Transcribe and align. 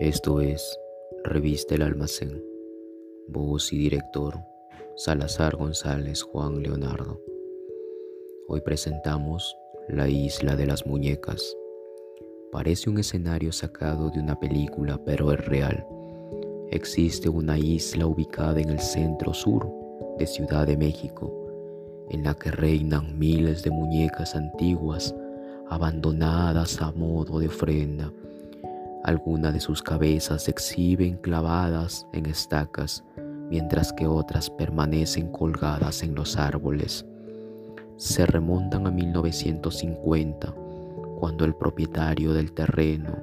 Esto 0.00 0.40
es 0.40 0.80
Revista 1.24 1.74
El 1.74 1.82
Almacén. 1.82 2.42
Voz 3.28 3.70
y 3.70 3.76
director 3.76 4.34
Salazar 4.96 5.56
González 5.56 6.22
Juan 6.22 6.62
Leonardo. 6.62 7.20
Hoy 8.48 8.62
presentamos 8.62 9.54
La 9.90 10.08
Isla 10.08 10.56
de 10.56 10.64
las 10.64 10.86
Muñecas. 10.86 11.54
Parece 12.50 12.88
un 12.88 12.98
escenario 12.98 13.52
sacado 13.52 14.08
de 14.08 14.20
una 14.20 14.40
película, 14.40 14.98
pero 15.04 15.34
es 15.34 15.44
real. 15.44 15.86
Existe 16.70 17.28
una 17.28 17.58
isla 17.58 18.06
ubicada 18.06 18.58
en 18.58 18.70
el 18.70 18.80
centro 18.80 19.34
sur 19.34 19.70
de 20.18 20.26
Ciudad 20.26 20.66
de 20.66 20.78
México, 20.78 21.30
en 22.08 22.24
la 22.24 22.32
que 22.32 22.50
reinan 22.50 23.18
miles 23.18 23.62
de 23.62 23.70
muñecas 23.70 24.34
antiguas 24.34 25.14
abandonadas 25.68 26.80
a 26.80 26.90
modo 26.90 27.38
de 27.38 27.48
ofrenda. 27.48 28.10
Algunas 29.10 29.52
de 29.52 29.58
sus 29.58 29.82
cabezas 29.82 30.44
se 30.44 30.52
exhiben 30.52 31.16
clavadas 31.16 32.06
en 32.12 32.26
estacas, 32.26 33.02
mientras 33.50 33.92
que 33.92 34.06
otras 34.06 34.48
permanecen 34.50 35.32
colgadas 35.32 36.04
en 36.04 36.14
los 36.14 36.36
árboles. 36.36 37.04
Se 37.96 38.24
remontan 38.24 38.86
a 38.86 38.92
1950, 38.92 40.54
cuando 41.18 41.44
el 41.44 41.56
propietario 41.56 42.32
del 42.32 42.52
terreno, 42.52 43.16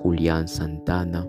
Julián 0.00 0.48
Santana, 0.48 1.28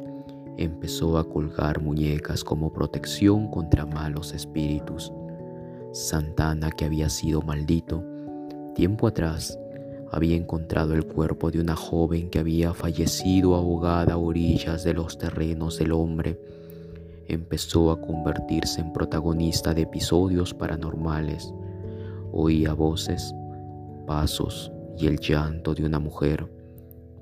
empezó 0.55 1.17
a 1.17 1.27
colgar 1.27 1.81
muñecas 1.81 2.45
como 2.45 2.71
protección 2.71 3.51
contra 3.51 3.85
malos 3.85 4.33
espíritus. 4.33 5.11
Santana, 5.91 6.71
que 6.71 6.85
había 6.85 7.09
sido 7.09 7.41
maldito, 7.41 8.05
tiempo 8.73 9.05
atrás 9.05 9.59
había 10.11 10.35
encontrado 10.35 10.93
el 10.93 11.05
cuerpo 11.05 11.51
de 11.51 11.59
una 11.59 11.75
joven 11.75 12.29
que 12.29 12.39
había 12.39 12.73
fallecido 12.73 13.55
ahogada 13.55 14.13
a 14.13 14.17
orillas 14.17 14.83
de 14.83 14.93
los 14.93 15.17
terrenos 15.17 15.77
del 15.77 15.91
hombre. 15.91 16.39
Empezó 17.27 17.91
a 17.91 17.99
convertirse 17.99 18.79
en 18.79 18.93
protagonista 18.93 19.73
de 19.73 19.81
episodios 19.81 20.53
paranormales. 20.53 21.53
Oía 22.31 22.73
voces, 22.73 23.33
pasos 24.05 24.71
y 24.97 25.07
el 25.07 25.19
llanto 25.19 25.75
de 25.75 25.85
una 25.85 25.99
mujer, 25.99 26.49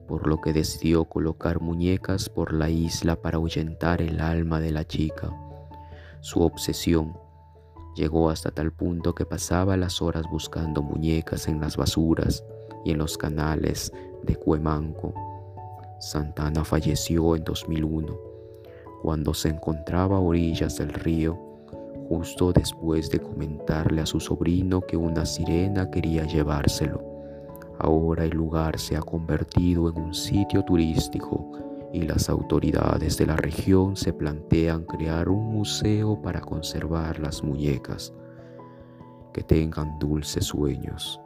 por 0.07 0.27
lo 0.27 0.39
que 0.39 0.53
decidió 0.53 1.05
colocar 1.05 1.61
muñecas 1.61 2.29
por 2.29 2.53
la 2.53 2.69
isla 2.69 3.15
para 3.15 3.37
ahuyentar 3.37 4.01
el 4.01 4.19
alma 4.19 4.59
de 4.59 4.71
la 4.71 4.85
chica. 4.85 5.31
Su 6.21 6.41
obsesión 6.41 7.17
llegó 7.95 8.29
hasta 8.29 8.51
tal 8.51 8.71
punto 8.71 9.15
que 9.15 9.25
pasaba 9.25 9.75
las 9.75 10.01
horas 10.01 10.25
buscando 10.29 10.83
muñecas 10.83 11.47
en 11.47 11.59
las 11.59 11.77
basuras 11.77 12.43
y 12.85 12.91
en 12.91 12.99
los 12.99 13.17
canales 13.17 13.91
de 14.23 14.35
Cuemanco. 14.37 15.13
Santana 15.99 16.63
falleció 16.63 17.35
en 17.35 17.43
2001 17.43 18.35
cuando 19.05 19.35
se 19.35 19.49
encontraba 19.49 20.17
a 20.17 20.19
orillas 20.19 20.77
del 20.77 20.91
río, 20.91 21.37
justo 22.09 22.51
después 22.51 23.09
de 23.11 23.19
comentarle 23.19 24.01
a 24.01 24.05
su 24.07 24.19
sobrino 24.19 24.81
que 24.81 24.97
una 24.97 25.27
sirena 25.27 25.91
quería 25.91 26.25
llevárselo. 26.25 27.03
Ahora 27.77 28.23
el 28.23 28.31
lugar 28.31 28.79
se 28.79 28.95
ha 28.95 29.01
convertido 29.01 29.89
en 29.89 30.01
un 30.01 30.13
sitio 30.15 30.63
turístico 30.63 31.51
y 31.93 32.01
las 32.01 32.29
autoridades 32.29 33.17
de 33.17 33.27
la 33.27 33.35
región 33.35 33.95
se 33.95 34.11
plantean 34.11 34.85
crear 34.85 35.29
un 35.29 35.53
museo 35.53 36.19
para 36.21 36.41
conservar 36.41 37.19
las 37.19 37.43
muñecas. 37.43 38.11
Que 39.33 39.43
tengan 39.43 39.99
dulces 39.99 40.45
sueños. 40.45 41.21